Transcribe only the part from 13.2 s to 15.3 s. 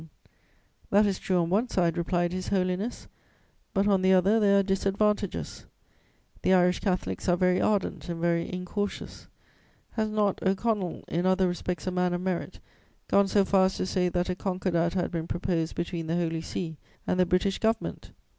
so far as to say that a concordat had been